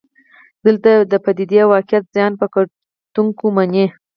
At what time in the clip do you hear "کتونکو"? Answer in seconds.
2.53-3.45